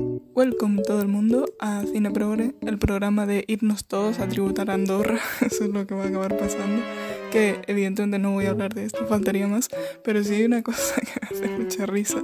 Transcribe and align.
Welcome 0.00 0.82
todo 0.82 1.02
el 1.02 1.08
mundo 1.08 1.44
a 1.58 1.84
Cine 1.84 2.10
Progre, 2.10 2.54
el 2.62 2.78
programa 2.78 3.26
de 3.26 3.44
irnos 3.48 3.84
todos 3.84 4.18
a 4.18 4.28
tributar 4.28 4.70
a 4.70 4.74
Andorra. 4.74 5.18
Eso 5.42 5.64
es 5.64 5.70
lo 5.70 5.86
que 5.86 5.94
va 5.94 6.04
a 6.04 6.08
acabar 6.08 6.38
pasando. 6.38 6.82
Que 7.30 7.60
evidentemente 7.66 8.18
no 8.18 8.32
voy 8.32 8.46
a 8.46 8.50
hablar 8.50 8.74
de 8.74 8.84
esto, 8.86 9.06
faltaría 9.06 9.46
más. 9.46 9.68
Pero 10.02 10.24
sí 10.24 10.36
hay 10.36 10.44
una 10.44 10.62
cosa 10.64 10.94
que 11.02 11.20
me 11.20 11.28
hace 11.36 11.58
mucha 11.58 11.84
risa. 11.84 12.22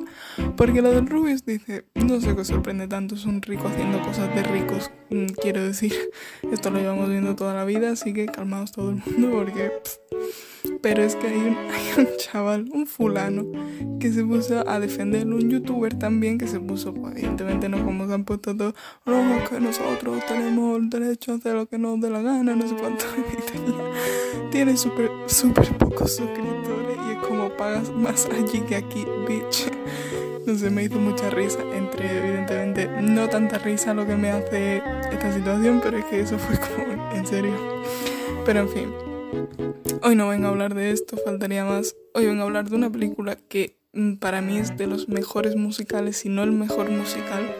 Porque 0.57 0.81
lo 0.81 0.91
del 0.91 1.07
Rubius 1.07 1.45
dice, 1.45 1.85
no 1.95 2.19
sé 2.21 2.35
qué 2.35 2.45
sorprende 2.47 2.89
tanto, 2.89 3.14
es 3.14 3.27
un 3.27 3.43
rico 3.43 3.68
haciendo 3.68 4.00
cosas 4.02 4.34
de 4.34 4.43
ricos. 4.43 4.90
Mm, 5.11 5.27
quiero 5.40 5.62
decir, 5.62 5.93
esto 6.50 6.70
lo 6.70 6.79
llevamos 6.79 7.11
viendo 7.11 7.36
toda 7.36 7.52
la 7.52 7.66
vida, 7.66 7.90
así 7.90 8.14
que 8.14 8.27
calmaos 8.27 8.72
todo 8.72 8.90
el 8.90 9.02
mundo 9.04 9.30
porque... 9.32 9.70
Pero 10.82 11.02
es 11.02 11.16
que 11.16 11.27
hay 11.27 11.36
un, 11.36 11.56
hay 11.72 12.04
un 12.04 12.08
chaval, 12.18 12.68
un 12.72 12.86
fulano, 12.86 13.45
que 14.00 14.12
se 14.12 14.25
puso 14.25 14.68
a 14.68 14.80
defender 14.80 15.26
un 15.26 15.50
youtuber 15.50 15.95
también 15.95 16.38
que 16.38 16.46
se 16.46 16.61
puso, 16.61 16.93
pues, 16.95 17.16
evidentemente 17.16 17.68
no 17.68 17.84
como 17.84 18.06
se 18.06 18.14
han 18.14 18.25
puesto 18.25 18.56
todos, 18.56 18.75
no, 19.04 19.48
que 19.48 19.61
nosotros 19.61 20.25
tenemos 20.26 20.79
el 20.79 20.90
derecho 20.90 21.32
a 21.32 21.36
hacer 21.36 21.54
lo 21.54 21.67
que 21.67 21.79
nos 21.79 22.00
dé 22.00 22.11
la 22.11 22.22
gana, 22.22 22.54
no 22.54 22.68
sé 22.68 22.75
cuánto. 22.75 23.04
Tiene 24.50 24.76
súper, 24.76 25.11
súper 25.26 25.76
pocos 25.76 26.17
suscriptores 26.17 26.96
y 27.08 27.12
es 27.12 27.18
como 27.18 27.48
pagas 27.56 27.90
más 27.90 28.26
allí 28.26 28.61
que 28.61 28.76
aquí, 28.76 29.04
bitch. 29.26 29.70
Sé, 30.54 30.70
me 30.70 30.84
hizo 30.84 31.00
mucha 31.00 31.29
risa, 31.29 31.58
entre 31.75 32.19
evidentemente 32.19 32.89
no 33.03 33.28
tanta 33.28 33.58
risa 33.58 33.92
lo 33.92 34.06
que 34.06 34.14
me 34.14 34.31
hace 34.31 34.81
esta 35.11 35.33
situación, 35.33 35.81
pero 35.83 35.98
es 35.98 36.05
que 36.05 36.20
eso 36.20 36.39
fue 36.39 36.56
como 36.56 37.12
en 37.12 37.27
serio. 37.27 37.53
Pero 38.45 38.61
en 38.61 38.69
fin, 38.69 38.95
Hoy 40.03 40.14
no 40.17 40.28
vengo 40.28 40.47
a 40.47 40.50
hablar 40.50 40.75
de 40.75 40.91
esto, 40.91 41.17
faltaría 41.17 41.64
más. 41.64 41.97
Hoy 42.14 42.27
vengo 42.27 42.42
a 42.42 42.45
hablar 42.45 42.69
de 42.69 42.77
una 42.77 42.91
película 42.91 43.36
que 43.36 43.78
mm, 43.92 44.14
para 44.14 44.41
mí 44.41 44.59
es 44.59 44.77
de 44.77 44.86
los 44.86 45.09
mejores 45.09 45.56
musicales, 45.56 46.19
si 46.19 46.28
no 46.28 46.42
el 46.42 46.53
mejor 46.53 46.91
musical. 46.91 47.55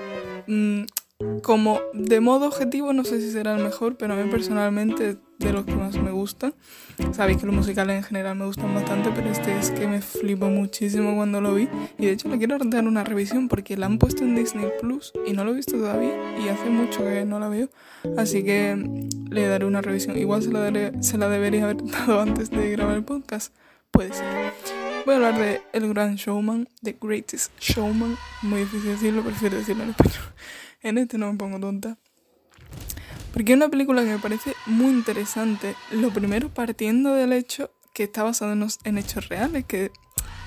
Como 1.43 1.81
de 1.95 2.21
modo 2.21 2.47
objetivo, 2.47 2.93
no 2.93 3.03
sé 3.05 3.21
si 3.21 3.31
será 3.31 3.57
el 3.57 3.65
mejor, 3.65 3.97
pero 3.97 4.13
a 4.13 4.17
mí 4.17 4.31
personalmente 4.31 5.17
de 5.39 5.53
los 5.53 5.65
que 5.65 5.75
más 5.75 5.97
me 5.97 6.11
gusta. 6.11 6.53
Sabéis 7.13 7.39
que 7.39 7.47
los 7.47 7.55
musicales 7.55 7.97
en 7.97 8.03
general 8.03 8.37
me 8.37 8.45
gustan 8.45 8.75
bastante, 8.75 9.11
pero 9.15 9.31
este 9.31 9.57
es 9.59 9.71
que 9.71 9.87
me 9.87 10.03
flipó 10.03 10.49
muchísimo 10.51 11.17
cuando 11.17 11.41
lo 11.41 11.55
vi. 11.55 11.71
Y 11.99 12.07
de 12.07 12.13
hecho 12.13 12.29
le 12.29 12.37
quiero 12.37 12.59
dar 12.59 12.87
una 12.87 13.03
revisión 13.03 13.49
porque 13.49 13.79
la 13.79 13.87
han 13.87 13.99
puesto 13.99 14.25
en 14.25 14.35
Disney 14.35 14.69
Plus 14.81 15.13
y 15.27 15.33
no 15.33 15.45
lo 15.45 15.53
he 15.53 15.55
visto 15.55 15.79
todavía 15.79 16.39
y 16.39 16.49
hace 16.49 16.69
mucho 16.69 17.03
que 17.03 17.25
no 17.25 17.39
la 17.39 17.49
veo. 17.49 17.71
Así 18.19 18.45
que 18.45 18.77
le 19.31 19.47
daré 19.47 19.65
una 19.65 19.81
revisión. 19.81 20.19
Igual 20.19 20.43
se 20.43 20.53
la, 20.53 20.61
daré, 20.61 21.03
se 21.03 21.17
la 21.17 21.31
debería 21.31 21.65
haber 21.65 21.83
dado 21.91 22.21
antes 22.21 22.51
de 22.51 22.71
grabar 22.73 22.95
el 22.95 23.05
podcast. 23.05 23.55
Puede 23.91 24.13
ser. 24.13 24.53
Voy 25.07 25.15
a 25.15 25.17
hablar 25.17 25.39
de 25.39 25.63
El 25.73 25.89
Gran 25.95 26.17
Showman, 26.17 26.69
The 26.83 26.99
Greatest 27.01 27.53
Showman. 27.59 28.17
Muy 28.43 28.61
difícil 28.61 28.91
decirlo, 28.91 29.23
prefiero 29.23 29.57
decirlo 29.57 29.85
en 29.85 29.91
español. 29.91 30.21
En 30.87 30.99
este 30.99 31.19
no 31.19 31.33
me 31.33 31.37
pongo 31.37 31.59
tonta. 31.59 31.99
Porque 33.33 33.53
es 33.53 33.57
una 33.57 33.69
película 33.69 34.05
que 34.05 34.11
me 34.11 34.19
parece 34.21 34.55
muy 34.67 34.93
interesante. 34.93 35.75
Lo 35.91 36.13
primero 36.13 36.49
partiendo 36.49 37.13
del 37.13 37.33
hecho 37.33 37.73
que 37.93 38.05
está 38.05 38.23
basado 38.23 38.53
en, 38.53 38.99
hechos 38.99 39.29
reales, 39.29 39.65
que 39.65 39.91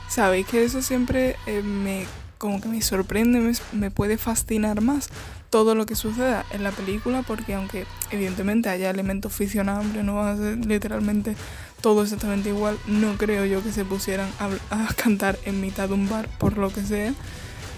sabéis 0.07 0.47
que 0.47 0.63
eso 0.63 0.81
siempre 0.81 1.35
eh, 1.45 1.61
me 1.61 2.05
como 2.37 2.61
que 2.61 2.69
me 2.69 2.81
sorprende, 2.81 3.53
me, 3.73 3.91
puede 3.91 4.17
fascinar 4.17 4.79
más 4.79 5.09
todo 5.49 5.75
lo 5.75 5.85
que 5.85 5.95
suceda 5.95 6.45
en 6.51 6.63
la 6.63 6.71
película, 6.71 7.21
porque 7.21 7.53
aunque 7.53 7.85
evidentemente 8.09 8.69
haya 8.69 8.89
elementos 8.89 9.33
ficcionados, 9.33 9.85
no 9.87 10.15
va 10.15 10.31
a 10.31 10.37
ser 10.37 10.65
literalmente 10.65 11.35
todo 11.81 12.03
exactamente 12.03 12.47
igual, 12.47 12.79
no 12.87 13.17
creo 13.17 13.45
yo 13.45 13.61
que 13.61 13.73
se 13.73 13.83
pusieran 13.83 14.29
a, 14.39 14.85
a 14.87 14.93
cantar 14.93 15.37
en 15.43 15.59
mitad 15.59 15.89
de 15.89 15.95
un 15.95 16.07
bar 16.07 16.29
por 16.37 16.57
lo 16.57 16.71
que 16.71 16.81
sea, 16.81 17.13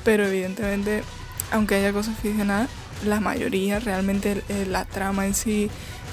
pero 0.03 0.27
evidentemente 0.27 1.01
aunque 1.51 1.75
haya 1.75 1.93
cosas 1.93 2.17
ficcionadas, 2.19 2.69
la 3.05 3.19
mayoría, 3.19 3.79
realmente 3.79 4.43
eh, 4.49 4.65
la 4.67 4.85
trama 4.85 5.25
en 5.25 5.33
sí, 5.33 5.69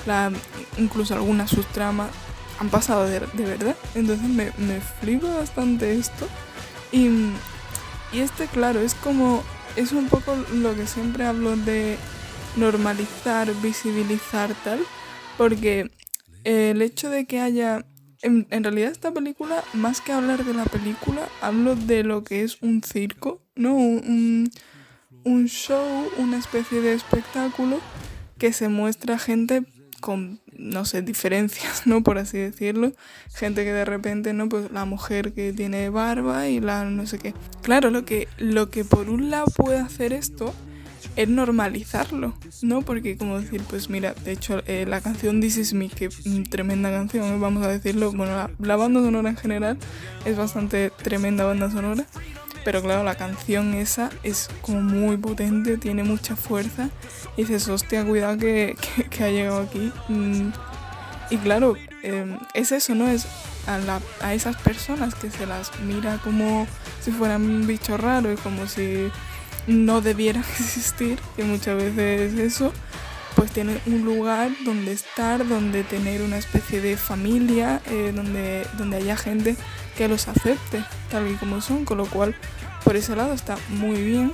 la, 0.07 0.33
incluso 0.77 1.15
algunas 1.15 1.51
subtramas, 1.51 2.11
han 2.59 2.71
pasado 2.71 3.07
de, 3.07 3.21
verdad. 3.37 3.77
Entonces 3.95 4.29
me, 4.29 4.53
me 4.59 4.81
flipa 5.01 5.29
bastante 5.35 5.99
esto. 5.99 6.29
Y, 6.93 7.09
y 8.13 8.21
este, 8.21 8.47
claro, 8.47 8.81
es 8.81 8.95
como, 8.95 9.43
es 9.77 9.93
un 9.93 10.09
poco 10.09 10.37
lo 10.55 10.75
que 10.75 10.87
siempre 10.87 11.25
hablo 11.27 11.57
de 11.57 11.97
normalizar, 12.57 13.53
visibilizar 13.63 14.55
tal, 14.65 14.81
porque 15.37 15.91
el 16.45 16.83
hecho 16.83 17.11
de 17.11 17.27
que 17.27 17.41
haya 17.41 17.85
en, 18.23 18.65
realidad 18.65 18.91
esta 18.91 19.13
película, 19.13 19.63
más 19.75 20.01
que 20.01 20.13
hablar 20.13 20.45
de 20.45 20.55
la 20.55 20.65
película, 20.65 21.29
hablo 21.41 21.77
de 21.77 22.03
lo 22.03 22.25
que 22.25 22.43
es 22.43 22.61
un 22.63 22.83
circo, 22.83 23.41
¿no? 23.55 23.75
un 23.75 24.51
show, 25.47 26.09
una 26.17 26.39
especie 26.39 26.81
de 26.81 26.95
espectáculo 26.95 27.81
que 28.39 28.53
se 28.53 28.69
muestra 28.69 29.19
gente 29.19 29.65
con, 30.01 30.41
no 30.57 30.85
sé, 30.85 31.03
diferencias, 31.03 31.83
¿no? 31.87 32.03
Por 32.03 32.19
así 32.19 32.39
decirlo. 32.39 32.93
Gente 33.35 33.65
que 33.65 33.73
de 33.73 33.85
repente, 33.85 34.33
¿no? 34.33 34.49
Pues 34.49 34.71
la 34.71 34.85
mujer 34.85 35.33
que 35.33 35.53
tiene 35.53 35.91
barba 35.91 36.49
y 36.49 36.61
la 36.61 36.85
no 36.85 37.07
sé 37.07 37.19
qué. 37.19 37.35
Claro, 37.63 37.91
lo 37.91 38.05
que, 38.05 38.29
lo 38.39 38.71
que 38.71 38.85
por 38.85 39.11
un 39.11 39.31
lado 39.31 39.47
puede 39.55 39.79
hacer 39.79 40.13
esto 40.13 40.55
es 41.17 41.29
normalizarlo, 41.29 42.35
¿no? 42.63 42.83
Porque 42.83 43.17
como 43.17 43.41
decir, 43.41 43.61
pues 43.69 43.91
mira, 43.91 44.15
de 44.25 44.33
hecho 44.33 44.63
eh, 44.67 44.85
la 44.87 45.01
canción 45.01 45.41
This 45.41 45.57
Is 45.57 45.75
Me, 45.75 45.89
que 45.89 46.09
tremenda 46.49 46.91
canción, 46.91 47.41
vamos 47.41 47.65
a 47.67 47.69
decirlo, 47.69 48.13
bueno, 48.13 48.37
la, 48.37 48.51
la 48.61 48.77
banda 48.77 49.01
sonora 49.01 49.31
en 49.31 49.37
general 49.37 49.79
es 50.25 50.37
bastante 50.37 50.91
tremenda 50.91 51.45
banda 51.45 51.71
sonora. 51.71 52.07
Pero 52.69 52.83
claro, 52.83 53.03
la 53.03 53.15
canción 53.15 53.73
esa 53.73 54.11
es 54.23 54.51
como 54.61 54.83
muy 54.83 55.17
potente, 55.17 55.79
tiene 55.79 56.03
mucha 56.05 56.37
fuerza. 56.37 56.91
Y 57.35 57.45
dices, 57.45 57.67
hostia, 57.67 58.05
cuidado 58.05 58.37
que, 58.37 58.77
que, 59.09 59.25
ha 59.25 59.31
llegado 59.31 59.61
aquí. 59.61 59.91
Mm, 60.09 60.51
y 61.31 61.39
claro, 61.39 61.77
em, 62.03 62.39
es 62.53 62.71
eso, 62.73 62.95
¿no? 62.95 63.09
Es 63.09 63.27
a, 63.67 63.79
la, 63.79 64.03
a 64.21 64.35
esas 64.35 64.55
personas 64.57 65.15
que 65.15 65.31
se 65.31 65.47
las 65.47 65.81
mira 65.81 66.21
como 66.23 66.67
si 67.01 67.11
fueran 67.11 67.41
un 67.41 67.67
bicho 67.67 67.97
raro 67.97 68.31
y 68.31 68.37
como 68.37 68.67
si 68.67 69.11
no 69.67 70.03
debieran 70.03 70.45
existir, 70.61 71.19
que 71.37 71.45
muchas 71.45 71.75
veces 71.75 72.39
eso, 72.39 72.75
pues 73.39 73.53
tienen 73.53 73.81
un 73.87 74.05
lugar 74.05 74.51
donde 74.65 74.91
estar, 74.91 75.47
donde 75.47 75.85
tener 75.85 76.23
una 76.23 76.39
especie 76.39 76.81
de 76.81 76.97
familia, 76.97 77.81
eh, 77.87 78.13
donde, 78.13 78.67
donde 78.77 78.97
haya 78.97 79.17
gente 79.17 79.57
que 79.97 80.09
los 80.09 80.27
acepte 80.27 80.85
tal 81.09 81.31
y 81.31 81.35
como 81.35 81.61
son, 81.61 81.85
con 81.85 81.99
lo 81.99 82.07
cual 82.07 82.35
por 82.83 82.97
ese 82.97 83.15
lado 83.15 83.33
está 83.33 83.57
muy 83.69 84.03
bien, 84.03 84.33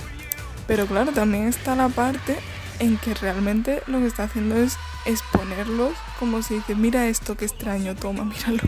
pero 0.65 0.87
claro, 0.87 1.11
también 1.11 1.45
está 1.45 1.75
la 1.75 1.87
parte 1.87 2.35
en 2.79 2.97
que 2.97 3.13
realmente 3.13 3.83
lo 3.85 3.99
que 3.99 4.07
está 4.07 4.23
haciendo 4.23 4.55
es 4.55 4.75
exponerlos 5.05 5.93
como 6.19 6.41
si 6.41 6.55
dice, 6.55 6.73
mira 6.73 7.05
esto, 7.05 7.37
qué 7.37 7.45
extraño, 7.45 7.93
toma, 7.93 8.25
míralo. 8.25 8.63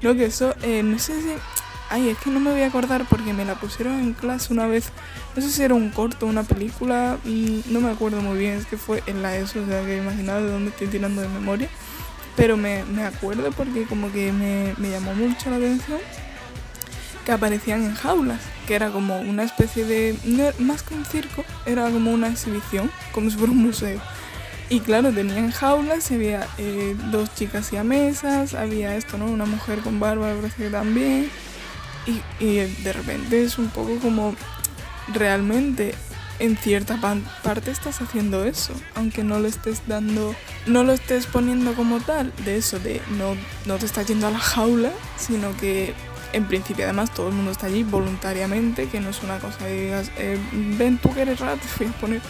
Lo 0.00 0.16
que 0.16 0.24
eso, 0.24 0.56
eh, 0.62 0.82
no 0.82 0.98
sé 0.98 1.22
si... 1.22 1.28
Ay, 1.90 2.10
es 2.10 2.18
que 2.18 2.30
no 2.30 2.38
me 2.38 2.50
voy 2.50 2.60
a 2.60 2.66
acordar 2.66 3.06
porque 3.08 3.32
me 3.32 3.44
la 3.44 3.54
pusieron 3.54 3.98
en 4.00 4.12
clase 4.12 4.52
una 4.52 4.66
vez. 4.66 4.90
No 5.34 5.42
sé 5.42 5.50
si 5.50 5.62
era 5.62 5.74
un 5.74 5.90
corto, 5.90 6.26
una 6.26 6.42
película, 6.42 7.18
no 7.24 7.80
me 7.80 7.90
acuerdo 7.90 8.20
muy 8.20 8.38
bien, 8.38 8.54
es 8.54 8.66
que 8.66 8.76
fue 8.76 9.02
en 9.06 9.22
la 9.22 9.36
ESO, 9.36 9.62
o 9.62 9.66
sea 9.66 9.84
que 9.84 9.96
imaginaba 9.96 10.40
de 10.40 10.50
dónde 10.50 10.70
estoy 10.70 10.88
tirando 10.88 11.22
de 11.22 11.28
memoria. 11.28 11.68
Pero 12.36 12.56
me, 12.56 12.84
me 12.84 13.04
acuerdo 13.04 13.50
porque 13.52 13.84
como 13.84 14.12
que 14.12 14.32
me, 14.32 14.74
me 14.76 14.90
llamó 14.90 15.14
mucho 15.14 15.50
la 15.50 15.56
atención 15.56 15.98
que 17.28 17.32
aparecían 17.32 17.84
en 17.84 17.94
jaulas, 17.94 18.40
que 18.66 18.74
era 18.74 18.88
como 18.88 19.20
una 19.20 19.42
especie 19.42 19.84
de, 19.84 20.16
más 20.60 20.82
que 20.82 20.94
un 20.94 21.04
circo, 21.04 21.44
era 21.66 21.90
como 21.90 22.10
una 22.10 22.28
exhibición, 22.28 22.90
como 23.12 23.28
si 23.28 23.36
fuera 23.36 23.52
un 23.52 23.58
museo. 23.58 24.00
Y 24.70 24.80
claro, 24.80 25.12
tenían 25.12 25.50
jaulas, 25.50 26.10
había 26.10 26.48
eh, 26.56 26.96
dos 27.10 27.34
chicas 27.34 27.70
y 27.74 27.76
a 27.76 27.84
mesas, 27.84 28.54
había 28.54 28.96
esto, 28.96 29.18
¿no? 29.18 29.26
Una 29.26 29.44
mujer 29.44 29.80
con 29.80 30.00
barba, 30.00 30.32
parece 30.36 30.64
que 30.64 30.70
también. 30.70 31.30
Y, 32.08 32.54
de 32.82 32.92
repente 32.92 33.44
es 33.44 33.58
un 33.58 33.68
poco 33.68 33.98
como 33.98 34.34
realmente 35.12 35.94
en 36.38 36.56
cierta 36.56 36.96
parte 37.42 37.70
estás 37.70 38.00
haciendo 38.00 38.44
eso, 38.44 38.72
aunque 38.94 39.24
no 39.24 39.40
lo 39.40 39.48
estés 39.48 39.82
dando, 39.86 40.34
no 40.66 40.84
lo 40.84 40.92
estés 40.92 41.26
poniendo 41.26 41.74
como 41.74 42.00
tal, 42.00 42.32
de 42.44 42.56
eso, 42.56 42.78
de 42.78 43.02
no, 43.18 43.36
no 43.66 43.76
te 43.76 43.86
estás 43.86 44.06
yendo 44.06 44.28
a 44.28 44.30
la 44.30 44.38
jaula, 44.38 44.92
sino 45.18 45.56
que 45.56 45.94
en 46.32 46.46
principio 46.46 46.84
además 46.84 47.12
todo 47.12 47.28
el 47.28 47.34
mundo 47.34 47.50
está 47.50 47.66
allí 47.66 47.82
voluntariamente, 47.82 48.88
que 48.88 49.00
no 49.00 49.10
es 49.10 49.22
una 49.22 49.38
cosa 49.38 49.58
que 49.58 49.82
digas, 49.82 50.10
eh, 50.18 50.38
ven 50.78 50.98
tú 50.98 51.12
que 51.12 51.22
eres 51.22 51.40
raro, 51.40 51.58
te 51.58 51.84
voy 51.84 51.94
a 51.94 52.00
poner. 52.00 52.20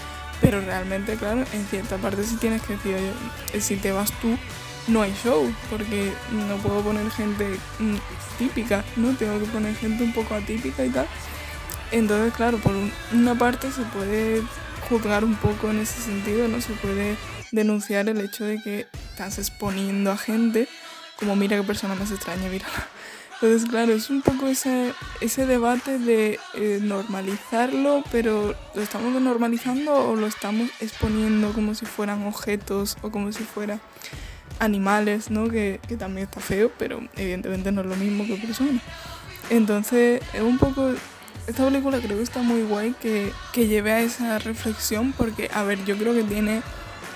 Pero 0.41 0.61
realmente, 0.61 1.17
claro, 1.17 1.45
en 1.53 1.67
cierta 1.67 1.97
parte 1.97 2.23
sí 2.23 2.37
tienes 2.37 2.63
que 2.63 2.75
decir, 2.75 2.95
oye, 2.95 3.61
si 3.61 3.77
te 3.77 3.91
vas 3.91 4.13
tú, 4.21 4.39
no 4.89 5.03
hay 5.03 5.15
show, 5.23 5.53
porque 5.71 6.13
no 6.31 6.57
puedo 6.57 6.83
poner 6.83 7.11
gente 7.11 7.59
mm, 7.79 7.97
típica, 8.39 8.85
¿no? 8.97 9.15
Tengo 9.15 9.39
que 9.39 9.47
poner 9.47 9.75
gente 9.77 10.03
un 10.03 10.13
poco 10.13 10.35
atípica 10.35 10.85
y 10.85 10.91
tal. 10.91 11.07
Entonces, 11.93 12.35
claro, 12.35 12.59
por 12.59 12.75
una 13.13 13.35
parte 13.37 13.71
se 13.71 13.83
puede 13.83 14.43
juzgar 14.89 15.25
un 15.25 15.37
poco 15.37 15.71
en 15.71 15.81
ese 15.81 16.01
sentido, 16.01 16.49
¿no? 16.49 16.61
Se 16.61 16.73
puede 16.75 17.17
denunciar 17.53 18.09
el 18.09 18.21
hecho 18.21 18.45
de 18.45 18.61
que 18.63 18.87
estás 19.11 19.39
exponiendo 19.39 20.11
a 20.11 20.17
gente 20.17 20.69
como 21.19 21.35
mira 21.35 21.57
qué 21.57 21.65
persona 21.65 21.95
más 21.95 22.11
extraña, 22.11 22.49
mira 22.49 22.67
Entonces, 23.41 23.69
claro, 23.69 23.93
es 23.93 24.11
un 24.11 24.23
poco 24.23 24.49
ese, 24.49 24.93
ese 25.21 25.47
debate 25.47 25.99
de 25.99 26.41
eh, 26.55 26.79
normalizarlo, 26.83 28.03
pero 28.11 28.55
¿lo 28.75 28.83
estamos 28.83 29.21
normalizando 29.21 29.95
o 29.95 30.17
lo 30.17 30.27
estamos 30.27 30.71
exponiendo 30.81 31.53
como 31.53 31.75
si 31.75 31.87
fueran 31.87 32.27
objetos 32.27 32.97
o 33.03 33.11
como 33.11 33.31
si 33.33 33.45
fueran 33.45 33.81
animales, 34.59 35.31
¿no? 35.31 35.49
Que, 35.49 35.81
que 35.89 35.97
también 35.97 36.27
está 36.27 36.41
feo, 36.41 36.71
pero 36.79 37.01
evidentemente 37.17 37.73
no 37.73 37.83
es 37.83 37.87
lo 37.87 37.97
mismo 37.97 38.27
que 38.27 38.37
personas. 38.37 38.83
Entonces, 39.51 40.21
es 40.35 40.43
un 40.43 40.59
poco 40.59 40.95
esta 41.47 41.65
película 41.65 41.99
creo 41.99 42.19
que 42.19 42.23
está 42.23 42.43
muy 42.43 42.63
guay 42.63 42.95
que, 43.01 43.33
que, 43.55 43.67
lleve 43.67 43.93
a 43.93 44.01
esa 44.01 44.39
reflexión 44.39 45.13
porque, 45.13 45.51
a 45.55 45.63
ver, 45.63 45.83
yo 45.87 45.97
creo 45.97 46.13
que 46.13 46.23
tiene 46.23 46.61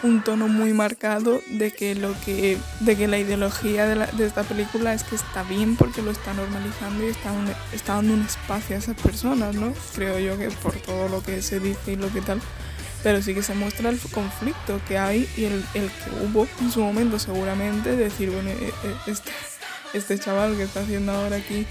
un 0.02 0.24
tono 0.24 0.48
muy 0.48 0.72
marcado 0.72 1.40
de 1.48 1.70
que 1.70 1.94
lo 1.94 2.14
que 2.24 2.58
de 2.80 2.96
que 2.96 3.06
la 3.08 3.18
ideología 3.18 3.86
de, 3.86 3.94
la, 3.94 4.06
de 4.06 4.26
esta 4.26 4.42
película 4.42 4.94
es 4.94 5.04
que 5.04 5.14
está 5.14 5.42
bien 5.44 5.76
porque 5.76 6.02
lo 6.02 6.10
está 6.10 6.32
normalizando 6.32 7.04
y 7.04 7.08
está, 7.08 7.30
un, 7.30 7.46
está 7.72 7.96
dando 7.96 8.14
un 8.14 8.22
espacio 8.22 8.74
a 8.74 8.78
esas 8.78 8.96
personas, 8.96 9.54
¿no? 9.54 9.72
Creo 9.94 10.18
yo 10.18 10.38
que 10.38 10.48
por 10.50 10.74
todo 10.76 11.08
lo 11.08 11.22
que 11.22 11.42
se 11.42 11.60
dice 11.60 11.92
y 11.92 11.96
lo 11.96 12.10
que 12.12 12.22
tal. 12.22 12.40
Pero 13.02 13.20
sí 13.20 13.34
que 13.34 13.42
se 13.42 13.54
muestra 13.54 13.90
el 13.90 13.98
conflicto 13.98 14.80
que 14.86 14.98
hay 14.98 15.28
y 15.36 15.44
el, 15.44 15.64
el 15.74 15.90
que 15.90 16.10
hubo 16.24 16.46
en 16.60 16.70
su 16.70 16.80
momento 16.80 17.18
seguramente, 17.18 17.96
decir, 17.96 18.30
bueno, 18.30 18.50
e, 18.50 18.54
e, 18.54 19.10
este, 19.10 19.30
este 19.92 20.18
chaval 20.18 20.56
que 20.56 20.62
está 20.62 20.80
haciendo 20.80 21.12
ahora 21.12 21.36
aquí 21.36 21.66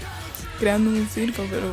creando 0.58 0.90
un 0.90 1.08
circo, 1.08 1.44
pero 1.50 1.72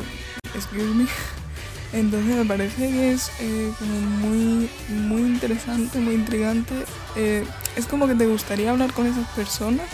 excuse 0.54 0.94
me 0.94 1.06
entonces 1.92 2.36
me 2.36 2.44
parece 2.44 2.88
que 2.88 3.12
es 3.12 3.30
eh, 3.40 3.72
como 3.78 3.92
muy, 3.92 4.70
muy 4.88 5.20
interesante, 5.22 5.98
muy 5.98 6.14
intrigante. 6.14 6.74
Eh, 7.16 7.44
es 7.76 7.86
como 7.86 8.06
que 8.06 8.14
te 8.14 8.26
gustaría 8.26 8.70
hablar 8.70 8.92
con 8.92 9.06
esas 9.06 9.28
personas, 9.30 9.86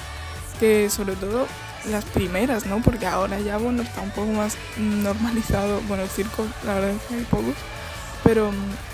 que 0.60 0.90
sobre 0.90 1.14
todo 1.16 1.46
las 1.90 2.04
primeras, 2.04 2.66
¿no? 2.66 2.80
Porque 2.82 3.06
ahora 3.06 3.40
ya, 3.40 3.58
bueno, 3.58 3.82
está 3.82 4.00
un 4.00 4.10
poco 4.10 4.32
más 4.32 4.56
normalizado. 4.78 5.80
Bueno, 5.88 6.02
el 6.02 6.08
circo, 6.08 6.46
la 6.64 6.74
verdad 6.74 6.90
es 6.90 7.02
que 7.02 7.14
hay 7.14 7.24
pocos. 7.24 7.54
Pero 8.24 8.50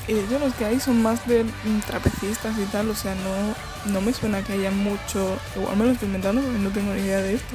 ellos 0.08 0.30
eh, 0.30 0.38
los 0.40 0.54
que 0.54 0.64
hay 0.64 0.80
son 0.80 1.02
más 1.02 1.26
de 1.26 1.44
mm, 1.44 1.80
trapecistas 1.86 2.58
y 2.58 2.64
tal, 2.66 2.90
o 2.90 2.94
sea, 2.94 3.14
no, 3.14 3.92
no 3.92 4.00
me 4.00 4.12
suena 4.12 4.42
que 4.42 4.54
haya 4.54 4.70
mucho, 4.70 5.38
igual 5.56 5.76
me 5.76 5.84
lo 5.86 5.90
estoy 5.92 6.06
inventando 6.06 6.42
porque 6.42 6.58
no 6.58 6.70
tengo 6.70 6.92
ni 6.94 7.00
idea 7.00 7.20
de 7.20 7.34
esto, 7.34 7.54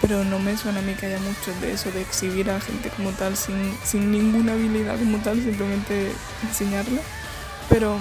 pero 0.00 0.24
no 0.24 0.38
me 0.38 0.56
suena 0.56 0.80
a 0.80 0.82
mí 0.82 0.94
que 0.94 1.06
haya 1.06 1.20
mucho 1.20 1.54
de 1.60 1.72
eso, 1.72 1.90
de 1.92 2.02
exhibir 2.02 2.50
a 2.50 2.60
gente 2.60 2.90
como 2.90 3.10
tal 3.10 3.36
sin, 3.36 3.72
sin 3.84 4.10
ninguna 4.10 4.52
habilidad 4.52 4.98
como 4.98 5.18
tal, 5.18 5.40
simplemente 5.40 6.10
enseñarla. 6.42 7.00
Pero, 7.68 7.96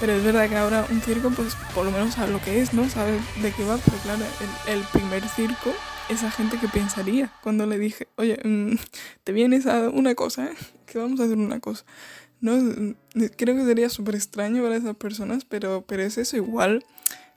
pero 0.00 0.14
es 0.14 0.24
verdad 0.24 0.48
que 0.48 0.56
ahora 0.56 0.86
un 0.90 1.00
circo, 1.02 1.30
pues 1.30 1.54
por 1.74 1.84
lo 1.84 1.90
menos 1.90 2.14
sabe 2.14 2.32
lo 2.32 2.40
que 2.40 2.60
es, 2.60 2.72
¿no? 2.72 2.88
Sabe 2.88 3.20
de 3.42 3.52
qué 3.52 3.64
va, 3.64 3.76
pero 3.84 3.96
claro, 3.98 4.24
el, 4.66 4.78
el 4.78 4.82
primer 4.84 5.28
circo, 5.28 5.72
esa 6.08 6.30
gente 6.30 6.58
que 6.58 6.68
pensaría 6.68 7.30
cuando 7.42 7.66
le 7.66 7.78
dije, 7.78 8.08
oye, 8.16 8.38
mm, 8.42 8.76
te 9.24 9.32
vienes 9.32 9.66
a 9.66 9.90
una 9.90 10.14
cosa, 10.14 10.46
¿eh? 10.46 10.56
Que 10.86 10.98
vamos 10.98 11.20
a 11.20 11.24
hacer 11.24 11.36
una 11.36 11.60
cosa. 11.60 11.84
No, 12.44 12.94
creo 13.36 13.56
que 13.56 13.64
sería 13.64 13.88
súper 13.88 14.16
extraño 14.16 14.62
para 14.62 14.76
esas 14.76 14.94
personas, 14.96 15.46
pero, 15.46 15.82
pero 15.86 16.02
es 16.02 16.18
eso 16.18 16.36
igual. 16.36 16.84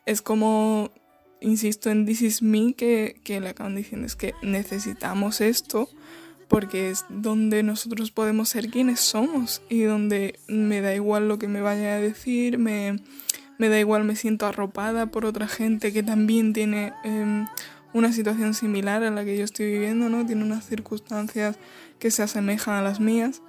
Es 0.06 0.21
como 0.21 0.92
insisto 1.39 1.89
en 1.89 2.06
This 2.06 2.21
Is 2.24 2.42
Me 2.42 2.74
que, 2.74 3.21
que 3.24 3.39
le 3.39 3.48
acaban 3.48 3.75
diciendo 3.75 4.06
es 4.06 4.18
que 4.18 4.33
necesitamos 4.42 5.39
esto 5.39 5.88
porque 6.50 6.89
es 6.89 7.06
donde 7.07 7.63
nosotros 7.63 8.12
podemos 8.12 8.50
ser 8.50 8.69
quienes 8.69 9.00
somos 9.00 9.62
y 9.69 9.83
donde 9.83 10.42
me 10.50 10.81
da 10.81 10.94
igual 10.94 11.30
lo 11.30 11.39
que 11.39 11.48
me 11.48 11.62
vaya 11.62 11.95
a 11.95 12.00
decir, 12.01 12.57
me, 12.57 12.98
me 13.57 13.69
da 13.69 13.80
igual, 13.80 14.04
me 14.04 14.18
siento 14.18 14.45
arropada 14.45 15.06
por 15.06 15.24
otra 15.24 15.48
gente 15.48 15.94
que 15.94 16.04
también 16.04 16.51
tiene 16.51 16.92
eh, 17.06 17.45
una 17.94 18.12
situación 18.12 18.54
similar 18.54 19.04
a 19.04 19.12
la 19.12 19.24
que 19.24 19.38
yo 19.38 19.45
estoy 19.45 19.68
viviendo, 19.68 20.09
¿no? 20.09 20.25
Tiene 20.25 20.44
unas 20.44 20.65
circunstancias 20.65 21.57
que 21.98 22.12
se 22.12 22.24
asemejan 22.24 22.75
a 22.75 22.81
las 22.81 23.00
mías. 23.00 23.42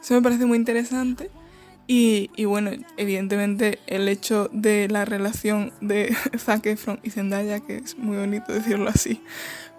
Eso 0.00 0.14
me 0.14 0.22
parece 0.22 0.46
muy 0.46 0.58
interesante. 0.58 1.30
Y, 1.86 2.30
y, 2.36 2.44
bueno, 2.44 2.70
evidentemente 2.98 3.78
el 3.86 4.08
hecho 4.08 4.50
de 4.52 4.88
la 4.88 5.06
relación 5.06 5.72
de 5.80 6.14
Zac 6.38 6.66
Efron 6.66 7.00
y 7.02 7.10
Zendaya, 7.10 7.60
que 7.60 7.76
es 7.76 7.96
muy 7.96 8.18
bonito 8.18 8.52
decirlo 8.52 8.90
así, 8.90 9.22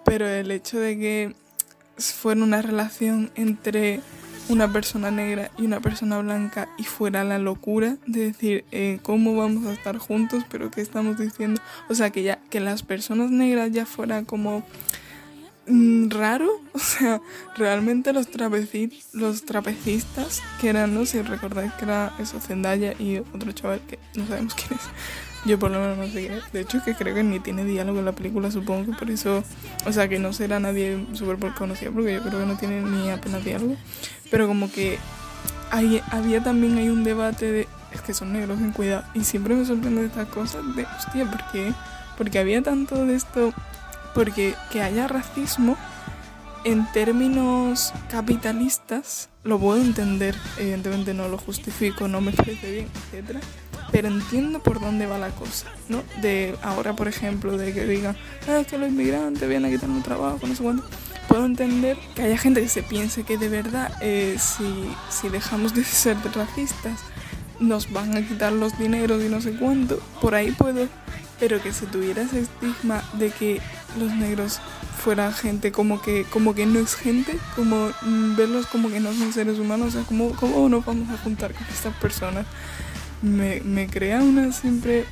pero 0.04 0.28
el 0.28 0.50
hecho 0.50 0.80
de 0.80 0.98
que 0.98 1.34
fuera 1.98 2.42
una 2.42 2.62
relación 2.62 3.30
entre 3.36 4.00
una 4.50 4.72
persona 4.72 5.10
negra 5.12 5.50
y 5.56 5.62
una 5.62 5.80
persona 5.80 6.18
blanca 6.18 6.68
y 6.76 6.84
fuera 6.84 7.22
la 7.22 7.38
locura 7.38 7.96
de 8.06 8.26
decir 8.26 8.64
eh, 8.72 8.98
cómo 9.02 9.36
vamos 9.36 9.66
a 9.66 9.72
estar 9.72 9.98
juntos, 9.98 10.44
pero 10.50 10.70
qué 10.70 10.80
estamos 10.80 11.18
diciendo, 11.18 11.60
o 11.88 11.94
sea, 11.94 12.10
que 12.10 12.24
ya 12.24 12.40
que 12.50 12.58
las 12.58 12.82
personas 12.82 13.30
negras 13.30 13.70
ya 13.70 13.86
fuera 13.86 14.24
como 14.24 14.64
raro, 16.08 16.48
o 16.72 16.78
sea, 16.78 17.20
realmente 17.56 18.12
los, 18.12 18.28
los 19.12 19.44
trapecistas, 19.44 20.42
que 20.60 20.68
eran, 20.68 20.94
no 20.94 21.06
sé 21.06 21.22
si 21.22 21.22
recordáis 21.22 21.72
que 21.74 21.84
era 21.84 22.14
eso, 22.18 22.40
Zendaya 22.40 22.94
y 22.98 23.18
otro 23.18 23.52
chaval 23.52 23.80
que 23.88 23.98
no 24.14 24.26
sabemos 24.26 24.54
quién 24.54 24.78
es, 24.78 24.86
yo 25.46 25.58
por 25.58 25.70
lo 25.70 25.80
menos 25.80 25.96
no 25.96 26.06
sé 26.06 26.26
quién 26.26 26.32
es, 26.34 26.52
de 26.52 26.60
hecho 26.60 26.82
que 26.84 26.94
creo 26.94 27.14
que 27.14 27.22
ni 27.22 27.40
tiene 27.40 27.64
diálogo 27.64 27.98
en 27.98 28.04
la 28.04 28.12
película, 28.12 28.50
supongo 28.50 28.86
que 28.86 28.98
por 28.98 29.10
eso, 29.10 29.42
o 29.86 29.92
sea, 29.92 30.08
que 30.08 30.18
no 30.18 30.32
será 30.32 30.60
nadie 30.60 31.06
súper 31.12 31.38
conocido, 31.54 31.92
porque 31.92 32.14
yo 32.14 32.22
creo 32.22 32.40
que 32.40 32.46
no 32.46 32.56
tiene 32.56 32.82
ni 32.82 33.10
apenas 33.10 33.44
diálogo, 33.44 33.76
pero 34.30 34.46
como 34.46 34.70
que 34.70 34.98
hay, 35.70 36.02
había 36.10 36.42
también 36.42 36.76
hay 36.78 36.88
un 36.88 37.04
debate 37.04 37.50
de, 37.50 37.68
es 37.92 38.00
que 38.02 38.14
son 38.14 38.32
negros, 38.32 38.60
en 38.60 38.72
cuidado, 38.72 39.04
y 39.14 39.24
siempre 39.24 39.54
me 39.54 39.64
sorprende 39.64 40.04
estas 40.04 40.28
cosas 40.28 40.62
de, 40.76 40.84
hostia, 40.84 41.24
¿por 41.30 41.42
qué? 41.52 41.72
Porque 42.18 42.38
había 42.38 42.62
tanto 42.62 43.06
de 43.06 43.14
esto 43.14 43.54
porque 44.14 44.54
que 44.70 44.82
haya 44.82 45.08
racismo 45.08 45.76
en 46.64 46.86
términos 46.92 47.92
capitalistas 48.10 49.28
lo 49.42 49.58
puedo 49.58 49.80
entender, 49.80 50.36
evidentemente 50.58 51.14
no 51.14 51.28
lo 51.28 51.38
justifico, 51.38 52.08
no 52.08 52.20
me 52.20 52.32
parece 52.32 52.70
bien, 52.70 52.88
etc. 53.12 53.38
Pero 53.90 54.08
entiendo 54.08 54.62
por 54.62 54.80
dónde 54.80 55.06
va 55.06 55.18
la 55.18 55.30
cosa, 55.30 55.66
¿no? 55.88 56.02
De 56.20 56.54
ahora, 56.62 56.94
por 56.94 57.08
ejemplo, 57.08 57.56
de 57.56 57.72
que 57.72 57.86
digan, 57.86 58.16
ah, 58.48 58.62
que 58.68 58.76
los 58.76 58.90
inmigrantes 58.90 59.48
vienen 59.48 59.70
a 59.70 59.74
quitar 59.74 59.88
un 59.88 60.02
trabajo, 60.02 60.46
no 60.46 60.54
sé 60.54 60.62
cuánto. 60.62 60.84
Puedo 61.26 61.46
entender 61.46 61.96
que 62.14 62.22
haya 62.22 62.36
gente 62.36 62.60
que 62.60 62.68
se 62.68 62.82
piense 62.82 63.22
que 63.22 63.38
de 63.38 63.48
verdad, 63.48 63.92
eh, 64.02 64.36
si, 64.38 64.90
si 65.08 65.28
dejamos 65.28 65.74
de 65.74 65.84
ser 65.84 66.16
racistas, 66.34 67.00
nos 67.60 67.90
van 67.92 68.16
a 68.16 68.26
quitar 68.26 68.52
los 68.52 68.78
dineros 68.78 69.22
y 69.22 69.28
no 69.28 69.40
sé 69.40 69.52
cuánto. 69.52 70.00
Por 70.20 70.34
ahí 70.34 70.50
puedo 70.52 70.88
pero 71.40 71.60
que 71.62 71.72
se 71.72 71.86
tuviera 71.86 72.22
ese 72.22 72.40
estigma 72.40 73.02
de 73.14 73.30
que 73.30 73.60
los 73.98 74.12
negros 74.12 74.60
fueran 75.02 75.32
gente 75.32 75.72
como 75.72 76.02
que 76.02 76.24
como 76.24 76.54
que 76.54 76.66
no 76.66 76.78
es 76.78 76.94
gente, 76.94 77.38
como 77.56 77.90
mm, 78.02 78.36
verlos 78.36 78.66
como 78.66 78.90
que 78.90 79.00
no 79.00 79.12
son 79.12 79.32
seres 79.32 79.58
humanos, 79.58 79.88
o 79.88 79.90
sea, 79.90 80.02
como 80.02 80.30
cómo 80.32 80.68
nos 80.68 80.84
vamos 80.84 81.08
a 81.10 81.18
juntar 81.18 81.52
con 81.54 81.66
estas 81.68 81.94
personas. 81.96 82.46
Me, 83.22 83.60
me 83.62 83.86
crea 83.86 84.22
una 84.22 84.52
siempre 84.52 85.04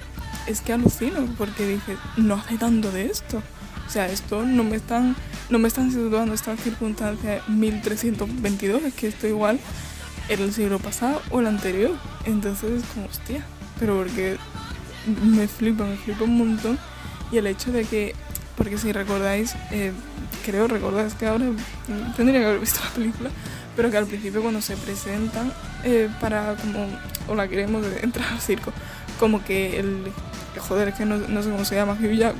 es 0.47 0.62
que 0.62 0.73
alucino 0.73 1.26
porque 1.37 1.66
dije, 1.66 1.97
no 2.16 2.35
hace 2.35 2.56
tanto 2.56 2.90
de 2.90 3.06
esto. 3.06 3.42
O 3.87 3.90
sea, 3.90 4.06
esto 4.06 4.44
no 4.44 4.64
me 4.64 4.76
están 4.76 5.16
no 5.50 5.58
me 5.58 5.68
están 5.68 5.90
situando 5.90 6.35
esta 6.35 6.56
circunstancia 6.56 7.42
1322, 7.49 8.82
es 8.82 8.94
que 8.94 9.08
esto 9.08 9.26
igual 9.26 9.58
era 10.28 10.44
el 10.44 10.52
siglo 10.52 10.78
pasado 10.78 11.23
o 11.30 11.40
el 11.40 11.47
anterior. 11.47 11.92
Entonces 12.25 12.82
es 12.82 12.88
como, 12.90 13.06
hostia, 13.06 13.44
pero 13.78 13.97
porque 13.97 14.37
me 15.25 15.49
flipa, 15.49 15.85
me 15.85 15.97
flipa 15.97 16.25
un 16.25 16.37
montón. 16.37 16.78
Y 17.32 17.38
el 17.38 17.47
hecho 17.47 17.73
de 17.73 17.85
que, 17.85 18.14
porque 18.59 18.77
si 18.77 18.93
recordáis, 18.93 19.55
eh, 19.71 19.93
creo 20.45 20.67
recordáis 20.67 21.15
que 21.15 21.27
ahora 21.27 21.47
tendría 22.17 22.41
que 22.41 22.47
haber 22.47 22.59
visto 22.59 22.81
la 22.85 22.91
película, 22.91 23.31
pero 23.77 23.91
que 23.91 23.97
al 23.97 24.07
principio 24.07 24.43
cuando 24.43 24.61
se 24.61 24.77
presentan 24.77 25.53
eh, 25.85 26.11
para 26.21 26.57
como, 26.57 26.88
hola 27.29 27.47
queremos 27.49 27.87
entrar 28.03 28.33
al 28.33 28.41
circo, 28.41 28.73
como 29.21 29.45
que 29.45 29.79
el, 29.79 30.12
joder, 30.59 30.88
es 30.88 30.95
que 30.97 31.05
no, 31.07 31.17
no 31.17 31.43
sé 31.43 31.50
cómo 31.50 31.65
se 31.65 31.77
llama, 31.77 31.93
Hugh 31.93 32.35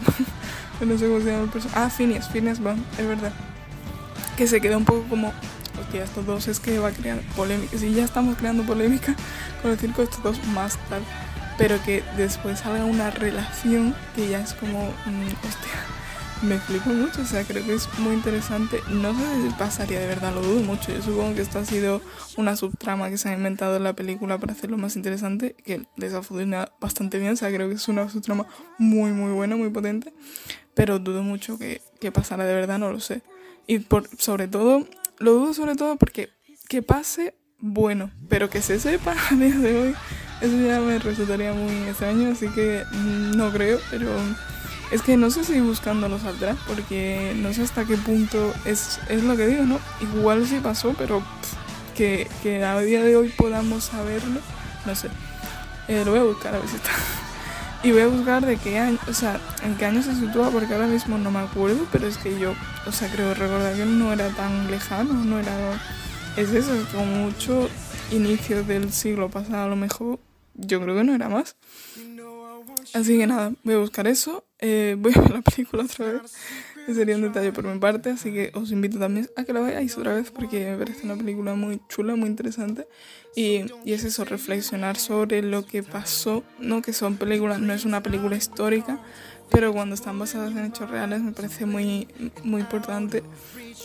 no 0.85 0.99
sé 0.99 1.07
cómo 1.07 1.21
se 1.21 1.27
llama 1.31 1.45
el 1.45 1.51
personaje, 1.51 1.81
ah, 1.81 1.89
Phineas, 1.89 2.29
Phineas 2.29 2.61
Van, 2.61 2.85
es 2.99 3.07
verdad, 3.07 3.33
que 4.37 4.49
se 4.49 4.61
queda 4.61 4.77
un 4.77 4.85
poco 4.85 5.05
como, 5.09 5.33
hostia, 5.81 6.03
estos 6.03 6.27
dos 6.27 6.49
es 6.49 6.59
que 6.59 6.81
va 6.81 6.89
a 6.89 6.93
crear 6.93 7.21
polémica, 7.37 7.79
si 7.79 7.95
ya 7.95 8.05
estamos 8.05 8.37
creando 8.37 8.65
polémica 8.65 9.15
con 9.63 9.71
el 9.71 9.79
circo, 9.79 10.03
estos 10.03 10.23
dos 10.23 10.45
más 10.49 10.77
tal 10.91 11.03
pero 11.59 11.83
que 11.83 12.05
después 12.17 12.61
salga 12.61 12.85
una 12.85 13.11
relación 13.11 13.93
que 14.15 14.29
ya 14.29 14.39
es 14.39 14.55
como, 14.55 14.79
hostia, 14.85 15.98
me 16.42 16.59
flipo 16.59 16.90
mucho, 16.90 17.23
o 17.23 17.25
sea, 17.25 17.45
creo 17.45 17.64
que 17.64 17.75
es 17.75 17.88
muy 17.99 18.14
interesante. 18.14 18.80
No 18.90 19.12
sé 19.14 19.42
si 19.42 19.54
pasaría 19.54 20.00
de 20.00 20.07
verdad, 20.07 20.35
lo 20.35 20.42
dudo 20.42 20.61
mucho. 20.61 20.92
Yo 20.92 21.02
supongo 21.02 21.35
que 21.35 21.42
esto 21.42 21.59
ha 21.59 21.64
sido 21.64 22.00
una 22.37 22.57
subtrama 22.57 23.11
que 23.11 23.18
se 23.18 23.28
ha 23.28 23.33
inventado 23.35 23.76
en 23.76 23.85
la 23.85 23.95
película 23.95 24.38
para 24.38 24.52
hacerlo 24.52 24.78
más 24.78 24.97
interesante, 24.97 25.54
que 25.64 25.87
les 25.97 26.14
ha 26.14 26.23
bastante 26.80 27.18
bien, 27.18 27.33
o 27.33 27.37
sea, 27.37 27.52
creo 27.52 27.68
que 27.68 27.75
es 27.75 27.88
una 27.88 28.09
subtrama 28.09 28.47
muy, 28.78 29.12
muy 29.12 29.33
buena, 29.33 29.57
muy 29.57 29.71
potente, 29.71 30.12
pero 30.75 30.99
dudo 30.99 31.23
mucho 31.23 31.59
que, 31.59 31.83
que 32.00 32.12
pasara 32.12 32.45
de 32.45 32.54
verdad, 32.54 32.78
no 32.78 32.92
lo 32.92 33.00
sé. 33.00 33.23
Y 33.66 33.80
por, 33.80 34.09
sobre 34.18 34.49
todo, 34.49 34.87
lo 35.18 35.33
dudo 35.33 35.54
sobre 35.54 35.75
todo 35.75 35.97
porque 35.97 36.30
que 36.68 36.83
pase, 36.83 37.35
bueno, 37.59 38.11
pero 38.28 38.50
que 38.50 38.62
se 38.62 38.78
sepa 38.78 39.14
a 39.30 39.35
día 39.35 39.57
de 39.57 39.78
hoy 39.78 39.95
eso 40.40 40.57
ya 40.57 40.80
me 40.80 40.99
resultaría 41.00 41.52
muy 41.52 41.88
extraño, 41.88 42.30
así 42.30 42.49
que 42.49 42.85
no 43.37 43.50
creo, 43.50 43.80
pero 43.90 44.09
Es 44.90 45.02
que 45.02 45.16
no 45.16 45.30
sé 45.30 45.45
si 45.45 45.61
buscándolo 45.61 46.18
saldrá, 46.18 46.57
porque 46.66 47.35
no 47.37 47.52
sé 47.52 47.62
hasta 47.62 47.85
qué 47.85 47.97
punto 47.97 48.54
es, 48.64 48.99
es 49.09 49.23
lo 49.23 49.37
que 49.37 49.47
digo, 49.47 49.64
¿no? 49.64 49.78
Igual 50.00 50.47
sí 50.47 50.61
pasó, 50.62 50.95
pero 50.97 51.23
que, 51.95 52.26
que, 52.42 52.64
a 52.64 52.80
día 52.80 53.02
de 53.02 53.16
hoy 53.16 53.28
podamos 53.28 53.85
saberlo, 53.85 54.40
no 54.87 54.95
sé. 54.95 55.09
Eh, 55.88 56.02
lo 56.04 56.12
voy 56.12 56.21
a 56.21 56.25
buscar 56.25 56.54
a 56.54 56.59
ver 56.59 56.68
si 56.68 56.76
está. 56.76 56.90
Y 57.80 57.92
voy 57.92 58.00
a 58.00 58.09
buscar 58.09 58.45
de 58.45 58.57
qué 58.57 58.76
año, 58.76 58.99
o 59.09 59.12
sea, 59.12 59.40
en 59.62 59.76
qué 59.76 59.85
año 59.85 60.02
se 60.02 60.12
sitúa, 60.12 60.50
porque 60.50 60.75
ahora 60.75 60.88
mismo 60.88 61.16
no 61.16 61.30
me 61.30 61.38
acuerdo, 61.38 61.87
pero 61.92 62.09
es 62.09 62.18
que 62.18 62.37
yo, 62.37 62.54
o 62.87 62.90
sea, 62.90 63.09
creo 63.09 63.35
recordar 63.35 63.76
que 63.76 63.85
no 63.85 64.12
era 64.12 64.30
tan 64.30 64.68
lejano, 64.68 65.12
no 65.12 65.38
era... 65.38 65.80
Es 66.37 66.50
eso, 66.50 66.75
es 66.75 66.87
como 66.87 67.04
mucho 67.04 67.68
inicio 68.11 68.64
del 68.64 68.92
siglo 68.92 69.30
pasado, 69.30 69.62
a 69.62 69.68
lo 69.68 69.76
mejor, 69.76 70.18
yo 70.54 70.80
creo 70.80 70.97
que 70.97 71.04
no 71.04 71.14
era 71.14 71.28
más. 71.28 71.54
Así 72.95 73.18
que 73.18 73.26
nada, 73.26 73.52
voy 73.64 73.75
a 73.75 73.78
buscar 73.78 74.07
eso, 74.07 74.45
eh, 74.59 74.97
voy 74.99 75.12
a 75.14 75.21
ver 75.21 75.30
la 75.30 75.42
película 75.42 75.85
otra 75.85 76.12
vez, 76.12 76.35
que 76.87 76.95
sería 76.95 77.16
un 77.16 77.23
detalle 77.23 77.52
por 77.52 77.64
mi 77.64 77.78
parte, 77.78 78.11
así 78.11 78.33
que 78.33 78.50
os 78.54 78.73
invito 78.73 78.99
también 78.99 79.28
a 79.37 79.45
que 79.45 79.52
la 79.52 79.61
veáis 79.61 79.97
otra 79.99 80.14
vez 80.14 80.30
porque 80.30 80.71
me 80.71 80.78
parece 80.78 81.04
una 81.04 81.16
película 81.16 81.54
muy 81.54 81.80
chula, 81.88 82.16
muy 82.16 82.28
interesante. 82.28 82.88
Y, 83.37 83.66
y, 83.85 83.92
es 83.92 84.04
eso, 84.04 84.25
reflexionar 84.25 84.97
sobre 84.97 85.42
lo 85.42 85.66
que 85.66 85.83
pasó, 85.83 86.42
no 86.59 86.83
que 86.83 86.92
son 86.92 87.16
películas, 87.16 87.61
no 87.61 87.73
es 87.73 87.85
una 87.85 88.02
película 88.02 88.37
histórica, 88.37 88.99
pero 89.50 89.73
cuando 89.73 89.95
están 89.95 90.18
basadas 90.18 90.52
en 90.52 90.64
hechos 90.64 90.90
reales 90.90 91.21
me 91.21 91.33
parece 91.33 91.66
muy, 91.66 92.09
muy 92.42 92.62
importante 92.62 93.23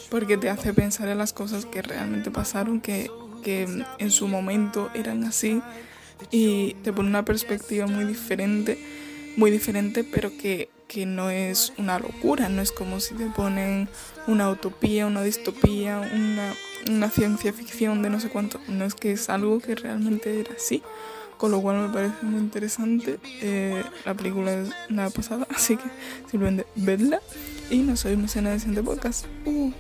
porque 0.10 0.38
te 0.38 0.50
hace 0.50 0.74
pensar 0.74 1.07
en 1.10 1.17
las 1.17 1.33
cosas 1.33 1.65
que 1.65 1.81
realmente 1.81 2.31
pasaron, 2.31 2.81
que, 2.81 3.10
que 3.43 3.67
en 3.98 4.12
su 4.12 4.27
momento 4.27 4.89
eran 4.93 5.24
así 5.24 5.62
y 6.32 6.74
te 6.84 6.94
pone 6.94 7.10
una 7.10 7.25
perspectiva 7.25 7.88
muy 7.88 8.06
diferente, 8.06 8.77
muy 9.36 9.51
diferente, 9.51 10.03
pero 10.03 10.32
que, 10.38 10.70
que 10.88 11.06
no 11.06 11.30
es 11.30 11.74
una 11.77 12.00
locura, 12.00 12.50
no 12.50 12.62
es 12.62 12.72
como 12.72 13.00
si 13.00 13.15
te 13.15 13.25
ponen 13.27 13.89
una 14.27 14.50
utopía, 14.50 15.08
una 15.08 15.24
distopía, 15.24 16.00
una, 16.00 17.10
ciencia 17.10 17.53
ficción 17.53 18.01
de 18.01 18.10
no 18.10 18.20
sé 18.20 18.30
cuánto, 18.30 18.60
no 18.68 18.86
es 18.86 18.94
que 18.94 19.12
es 19.12 19.30
algo 19.30 19.60
que 19.60 19.75
realmente 19.75 20.39
era 20.39 20.53
así, 20.53 20.84
con 21.38 21.51
lo 21.51 21.62
cual 21.62 21.88
me 21.88 21.94
parece 21.94 22.15
muy 22.24 22.39
interesante. 22.39 23.20
Eh, 23.42 23.84
la 24.06 24.13
película 24.13 24.53
es 24.53 24.70
nada 24.89 25.10
pasada, 25.10 25.48
así 25.56 25.77
que 25.77 25.84
simplemente 26.30 26.65
vedla 26.75 27.20
y 27.70 27.80
nos 27.80 28.03
vemos 28.03 28.36
en 28.36 28.48
el 28.48 28.60
siguiente 28.60 28.84
podcast. 28.84 29.25
Uh. 29.46 29.72